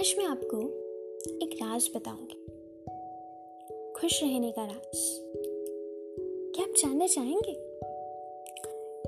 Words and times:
आज 0.00 0.14
मैं 0.18 0.24
आपको 0.24 0.58
एक 1.44 1.50
राज 1.62 1.90
बताऊँगी। 1.96 2.46
खुश 3.92 4.22
रहने 4.22 4.52
का 4.52 4.64
राज। 4.64 5.20
क्या 6.54 6.64
आप 6.64 6.70
जानना 6.78 7.06
चाहेंगे? 7.06 7.52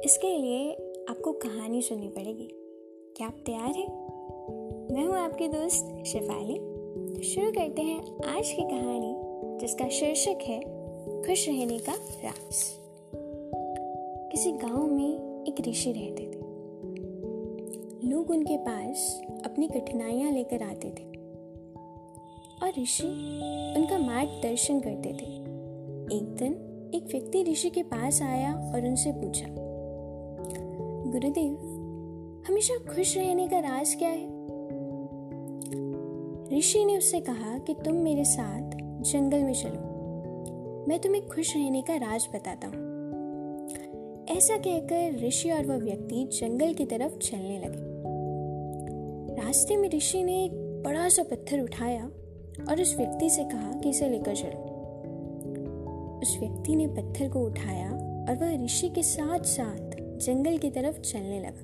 इसके 0.04 0.38
लिए 0.38 0.72
आपको 1.10 1.32
कहानी 1.32 1.82
सुननी 1.82 2.08
पड़ेगी। 2.08 2.48
क्या 3.16 3.26
आप 3.26 3.42
तैयार 3.46 3.70
हैं? 3.70 3.88
मैं 4.94 5.04
हूँ 5.04 5.16
आपकी 5.16 5.48
दोस्त 5.48 6.04
शिफाली। 6.06 6.54
शुरू 7.22 7.50
करते 7.50 7.82
हैं 7.82 8.24
आज 8.24 8.50
की 8.50 8.62
कहानी, 8.62 9.14
जिसका 9.58 9.88
शीर्षक 9.88 10.38
है, 10.42 10.60
खुश 11.22 11.48
रहने 11.48 11.78
का 11.78 11.94
राज। 12.24 12.80
किसी 14.32 14.52
गाँव 14.52 14.86
में 14.86 15.44
एक 15.44 15.68
ऋषि 15.68 15.92
रहते 15.92 16.22
थे। 16.22 16.42
लोग 18.10 18.30
उनके 18.30 18.56
पास 18.56 19.22
अपनी 19.44 19.68
कठिनाइयाँ 19.68 20.32
लेकर 20.32 20.62
आते 20.62 20.88
थे। 20.88 21.12
और 22.62 22.82
ऋषि 22.82 23.06
उनका 23.76 23.98
मार्गदर्शन 23.98 24.80
करते 24.80 25.08
थे। 25.08 25.42
एक 26.16 26.36
दिन 26.38 26.68
एक 26.94 27.04
व्यक्ति 27.04 27.42
ऋषि 27.42 27.70
के 27.70 27.82
पास 27.82 28.22
आया 28.22 28.54
और 28.54 28.86
उनसे 28.86 29.12
पूछा, 29.12 29.46
गुरुदेव, 31.10 31.52
हमेशा 32.48 32.94
खुश 32.94 33.16
रहने 33.16 33.48
का 33.48 33.58
राज 33.58 33.94
क्या 33.94 34.08
है? 34.08 34.42
ऋषि 36.58 36.84
ने 36.84 36.98
उससे 36.98 37.20
कहा 37.20 37.58
कि, 37.58 37.74
तुम 37.74 37.94
मेरे 37.94 38.24
साथ 38.24 38.70
जंगल 39.00 39.42
में 39.42 39.54
चलो। 39.54 39.92
मैं 40.88 40.98
तुम्हें 40.98 41.28
खुश 41.28 41.56
रहने 41.56 41.82
का 41.82 41.96
राज 41.96 42.28
बताता 42.34 42.66
हूँ। 42.66 42.82
ऐसा 44.36 44.56
कहकर 44.56 45.26
ऋषि 45.26 45.50
और 45.50 45.66
वह 45.66 45.76
व्यक्ति 45.76 46.24
जंगल 46.24 46.74
की 46.74 46.84
तरफ़ 46.84 47.18
चलने 47.18 47.58
लगे। 47.58 47.91
रास्ते 49.52 49.76
में 49.76 49.88
ऋषि 49.88 50.22
ने 50.22 50.44
एक 50.44 50.82
बड़ा 50.86 51.08
सा 51.08 51.22
पत्थर 51.22 51.60
उठाया 51.60 52.04
और 52.68 52.80
उस 52.80 52.96
व्यक्ति 52.96 53.30
से 53.30 53.44
कहा 53.44 53.72
कि 53.72 53.90
इसे 53.90 54.08
लेकर 54.08 54.36
चलो। 54.36 54.60
उस 56.22 56.36
व्यक्ति 56.40 56.76
ने 56.76 56.86
पत्थर 56.86 57.28
को 57.28 57.40
उठाया 57.40 57.92
और 58.28 58.38
वह 58.40 58.64
ऋषि 58.64 58.88
के 58.88 59.02
साथ 59.02 59.38
साथ 59.38 59.90
जंगल 60.00 60.58
की 60.58 60.70
तरफ़ 60.70 61.00
चलने 61.00 61.40
लगा। 61.40 61.60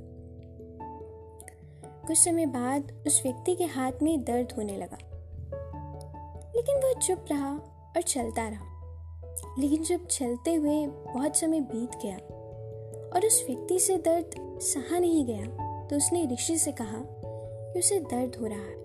कुछ 2.06 2.18
समय 2.18 2.46
बाद 2.46 3.04
उस 3.06 3.22
व्यक्ति 3.22 3.54
के 3.54 3.64
हाथ 3.64 3.92
में 4.02 4.24
दर्द 4.24 4.52
होने 4.52 4.76
लगा। 4.76 4.98
लेकिन 6.56 6.76
वह 6.76 6.92
चुप 6.92 7.24
रहा 7.30 7.56
और 7.96 8.02
चलता 8.02 8.48
रहा। 8.48 8.82
लेकिन 9.58 9.82
जब 9.82 10.06
चलते 10.06 10.54
हुए 10.54 10.86
बहुत 10.86 11.36
समय 11.36 11.60
बीत 11.60 11.90
गया 12.02 12.16
और 13.14 13.26
उस 13.26 13.44
व्यक्ति 13.48 13.78
से 13.78 13.96
दर्द 13.96 14.30
सहा 14.60 14.98
नहीं 14.98 15.26
गया 15.26 15.46
तो 15.86 15.96
उसने 15.96 16.26
ऋषि 16.26 16.58
से 16.58 16.72
कहा 16.72 17.17
कि 17.72 17.78
उसे 17.78 18.00
दर्द 18.00 18.36
हो 18.40 18.46
रहा 18.46 18.58
है। 18.58 18.84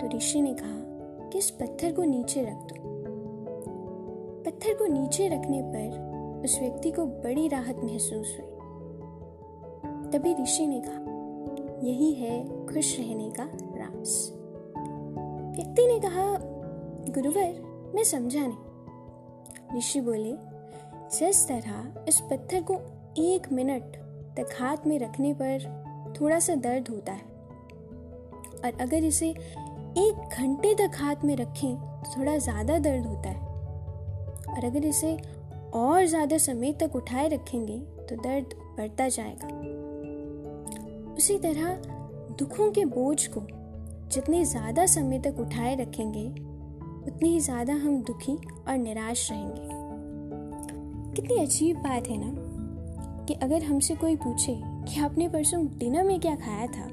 तो 0.00 0.16
ऋषि 0.16 0.40
ने 0.40 0.54
कहा 0.54 0.82
कि 1.28 1.38
इस 1.38 1.50
पत्थर 1.50 1.92
को 1.92 2.02
नीचे 2.02 2.42
रख 2.42 2.54
दो। 2.54 2.92
पत्थर 4.46 4.74
को 4.74 4.86
नीचे 4.86 5.28
रखने 5.28 5.62
पर 5.62 6.12
उस 6.44 6.60
व्यक्ति 6.60 6.90
को 6.90 7.06
बड़ी 7.06 7.48
राहत 7.48 7.76
महसूस 7.76 8.36
हुई। 8.40 8.48
तभी 10.10 10.42
ऋषि 10.42 10.66
ने 10.66 10.82
कहा, 10.86 11.12
यही 11.86 12.12
है 12.12 12.66
खुश 12.66 12.98
रहने 12.98 13.30
का 13.30 13.44
राज 13.54 14.32
व्यक्ति 15.56 15.86
ने 15.86 16.00
कहा, 16.00 16.38
गुरुवर, 17.12 17.62
मैं 17.94 18.04
समझा 18.04 18.40
नहीं। 18.40 19.78
ऋषि 19.78 20.00
बोले, 20.00 20.32
जिस 21.18 21.48
तरह 21.48 22.04
इस 22.08 22.20
पत्थर 22.20 22.62
को 22.62 22.74
एक 23.22 23.52
मिनट 23.52 23.82
तक 24.36 24.46
हाथ 24.60 24.76
में 24.86 24.98
रखने 24.98 25.34
पर 25.34 25.58
थोड़ा 26.20 26.38
सा 26.38 26.54
दर्द 26.56 26.88
होता 26.88 27.12
है। 27.12 27.30
और 28.64 28.80
अगर 28.80 29.04
इसे 29.04 29.28
एक 29.28 30.38
घंटे 30.38 30.74
तक 30.74 30.96
हाथ 30.96 31.24
में 31.24 31.34
रखें 31.36 31.74
तो 31.74 32.18
थोड़ा 32.18 32.36
ज़्यादा 32.38 32.78
दर्द 32.78 33.06
होता 33.06 33.28
है। 33.28 33.40
और 34.48 34.64
अगर 34.64 34.84
इसे 34.86 35.16
और 35.74 36.06
ज़्यादा 36.06 36.38
समय 36.38 36.72
तक 36.72 36.96
उठाए 36.96 37.28
रखेंगे 37.28 37.78
तो 37.78 38.16
दर्द 38.18 38.54
बढ़ता 38.78 39.08
जाएगा। 39.08 39.48
उसी 41.14 41.38
तरह 41.38 41.74
दुखों 42.38 42.70
के 42.70 42.84
बोझ 42.86 43.26
को 43.26 43.40
जितने 44.08 44.44
ज़्यादा 44.44 44.86
समय 44.86 45.18
तक 45.18 45.38
उठाए 45.40 45.74
रखेंगे, 45.76 46.26
उतने 47.06 47.28
ही 47.28 47.40
ज़्यादा 47.40 47.74
हम 47.74 48.02
दुखी 48.02 48.36
और 48.68 48.76
निराश 48.76 49.30
रहेंगे। 49.30 49.80
कितनी 51.12 51.42
अजीब 51.42 51.76
बात 51.78 52.08
है 52.08 52.16
ना 52.18 52.32
कि 53.26 53.34
अगर 53.34 53.62
हमसे 53.62 53.94
कोई 53.94 54.16
पूछे 54.16 54.52
कि 54.88 55.00
आपने 55.00 55.28
परसों 55.28 55.78
डिनर 55.78 56.02
में 56.02 56.20
क्या 56.20 56.36
खाया 56.36 56.66
था? 56.66 56.88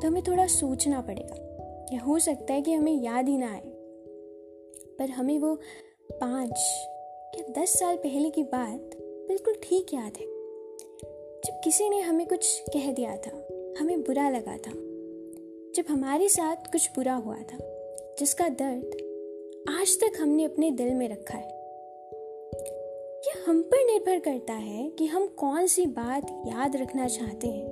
तो 0.00 0.06
हमें 0.06 0.22
थोड़ा 0.22 0.46
सोचना 0.46 1.00
पड़ेगा। 1.00 1.44
या 1.92 2.00
हो 2.00 2.18
सकता 2.18 2.52
है 2.52 2.62
कि 2.62 2.72
हमें 2.72 3.02
याद 3.02 3.28
ही 3.28 3.36
ना 3.38 3.52
आए। 3.52 3.62
पर 4.98 5.10
हमें 5.10 5.38
वो 5.38 5.58
पाँच 6.12 6.86
या 7.36 7.62
दस 7.62 7.78
साल 7.78 7.96
पहले 7.96 8.30
की 8.30 8.42
बात 8.42 8.90
बिल्कुल 9.28 9.54
ठीक 9.62 9.94
याद 9.94 10.12
है। 10.20 10.26
जब 11.40 11.60
किसी 11.64 11.88
ने 11.88 12.00
हमें 12.00 12.26
कुछ 12.26 12.64
कह 12.68 12.92
दिया 12.92 13.16
था, 13.16 13.48
हमें 13.80 14.00
बुरा 14.00 14.28
लगा 14.28 14.56
था। 14.56 14.72
जब 15.74 15.84
हमारे 15.88 16.28
साथ 16.28 16.56
कुछ 16.56 16.90
बुरा 16.90 17.14
हुआ 17.14 17.36
था, 17.36 17.58
जिसका 18.18 18.48
दर्द 18.48 19.14
आज 19.68 20.00
तक 20.00 20.20
हमने 20.20 20.44
अपने 20.44 20.70
दिल 20.70 20.94
में 20.94 21.08
रखा 21.08 21.38
है। 21.38 21.54
हम 23.36 23.60
पर 23.62 23.84
निर्भर 23.84 24.18
करता 24.18 24.52
है 24.52 24.88
कि 24.90 25.06
हम 25.06 25.26
कौन 25.36 25.66
सी 25.66 25.86
बात 25.86 26.30
याद 26.46 26.76
रखना 26.76 27.06
चाहते 27.08 27.48
हैं, 27.48 27.64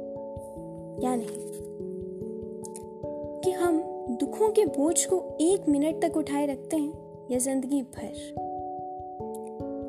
या 1.02 1.14
नहीं। 1.16 1.44
कि 3.40 3.50
हम 3.50 3.78
दुखों 4.20 4.48
के 4.50 4.64
बोझ 4.66 5.04
को 5.04 5.20
एक 5.40 5.68
मिनट 5.68 6.02
तक 6.02 6.16
उठाए 6.16 6.46
रखते 6.46 6.76
हैं 6.76 7.26
या 7.30 7.38
ज़िंदगी 7.38 7.82
भर। 7.82 8.08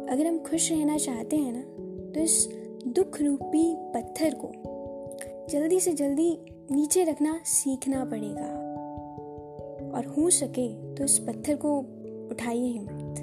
अगर 0.09 0.25
हम 0.27 0.39
खुश 0.39 0.71
रहना 0.71 0.97
चाहते 0.97 1.37
हैं 1.37 1.53
ना 1.53 1.63
तो 2.11 2.19
इस 2.19 2.47
दुख 2.87 3.21
रूपी 3.21 3.65
पत्थर 3.93 4.35
को 4.35 4.51
जल्दी 5.49 5.79
से 5.79 5.93
जल्दी 5.93 6.29
नीचे 6.71 7.03
रखना 7.03 7.39
सीखना 7.45 8.05
पड़ेगा। 8.05 8.51
और 9.97 10.05
हो 10.07 10.29
सके 10.29 10.67
तो 10.95 11.03
इस 11.03 11.19
पत्थर 11.19 11.55
को 11.55 11.77
उठाइए 12.31 12.67
हिम्मत। 12.67 13.22